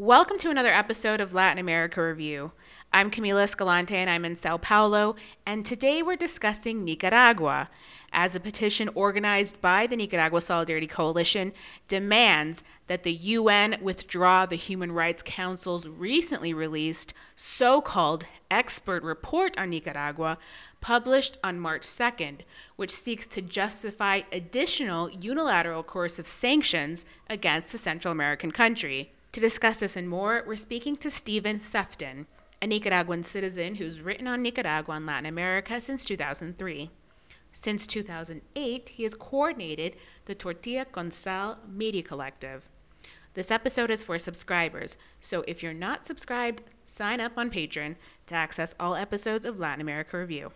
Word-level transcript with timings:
Welcome 0.00 0.38
to 0.38 0.48
another 0.48 0.72
episode 0.72 1.20
of 1.20 1.34
Latin 1.34 1.58
America 1.58 2.02
Review. 2.02 2.52
I'm 2.90 3.10
Camila 3.10 3.42
Escalante 3.42 3.94
and 3.94 4.08
I'm 4.08 4.24
in 4.24 4.34
Sao 4.34 4.56
Paulo, 4.56 5.14
and 5.44 5.62
today 5.66 6.02
we're 6.02 6.16
discussing 6.16 6.82
Nicaragua 6.82 7.68
as 8.10 8.34
a 8.34 8.40
petition 8.40 8.88
organized 8.94 9.60
by 9.60 9.86
the 9.86 9.96
Nicaragua 9.96 10.40
Solidarity 10.40 10.86
Coalition 10.86 11.52
demands 11.86 12.62
that 12.86 13.02
the 13.02 13.12
UN 13.12 13.76
withdraw 13.82 14.46
the 14.46 14.56
Human 14.56 14.90
Rights 14.90 15.22
Council's 15.22 15.86
recently 15.86 16.54
released 16.54 17.12
so 17.36 17.82
called 17.82 18.24
expert 18.50 19.02
report 19.02 19.58
on 19.58 19.68
Nicaragua, 19.68 20.38
published 20.80 21.36
on 21.44 21.60
March 21.60 21.82
2nd, 21.82 22.38
which 22.76 22.90
seeks 22.90 23.26
to 23.26 23.42
justify 23.42 24.22
additional 24.32 25.10
unilateral 25.10 25.82
coercive 25.82 26.26
sanctions 26.26 27.04
against 27.28 27.70
the 27.70 27.76
Central 27.76 28.12
American 28.12 28.50
country. 28.50 29.12
To 29.32 29.40
discuss 29.40 29.76
this 29.76 29.94
and 29.94 30.08
more, 30.08 30.42
we're 30.44 30.56
speaking 30.56 30.96
to 30.96 31.08
Stephen 31.08 31.60
Sefton, 31.60 32.26
a 32.60 32.66
Nicaraguan 32.66 33.22
citizen 33.22 33.76
who's 33.76 34.00
written 34.00 34.26
on 34.26 34.42
Nicaragua 34.42 34.96
and 34.96 35.06
Latin 35.06 35.26
America 35.26 35.80
since 35.80 36.04
2003. 36.04 36.90
Since 37.52 37.86
2008, 37.86 38.88
he 38.88 39.04
has 39.04 39.14
coordinated 39.14 39.94
the 40.24 40.34
Tortilla 40.34 40.84
con 40.84 41.12
Sal 41.12 41.58
Media 41.68 42.02
Collective. 42.02 42.68
This 43.34 43.52
episode 43.52 43.92
is 43.92 44.02
for 44.02 44.18
subscribers, 44.18 44.96
so 45.20 45.44
if 45.46 45.62
you're 45.62 45.72
not 45.72 46.06
subscribed, 46.06 46.62
sign 46.84 47.20
up 47.20 47.32
on 47.36 47.50
Patreon 47.52 47.94
to 48.26 48.34
access 48.34 48.74
all 48.80 48.96
episodes 48.96 49.44
of 49.44 49.60
Latin 49.60 49.80
America 49.80 50.18
Review. 50.18 50.50